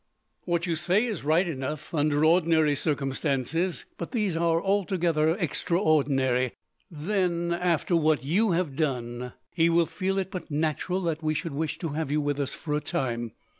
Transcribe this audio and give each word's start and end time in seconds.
"What 0.45 0.65
you 0.65 0.75
say 0.75 1.05
is 1.05 1.23
right 1.23 1.47
enough, 1.47 1.93
under 1.93 2.25
ordinary 2.25 2.73
circumstances, 2.75 3.85
but 3.99 4.13
these 4.13 4.35
are 4.35 4.59
altogether 4.59 5.37
extraordinary. 5.37 6.53
Then, 6.89 7.51
after 7.53 7.95
what 7.95 8.23
you 8.23 8.49
have 8.49 8.75
done, 8.75 9.33
he 9.53 9.69
will 9.69 9.85
feel 9.85 10.17
it 10.17 10.31
but 10.31 10.49
natural 10.49 11.01
that 11.01 11.21
we 11.21 11.35
should 11.35 11.53
wish 11.53 11.77
to 11.77 11.89
have 11.89 12.09
you 12.11 12.19
with 12.19 12.39
us 12.39 12.55
for 12.55 12.73
a 12.73 12.81
time. 12.81 13.33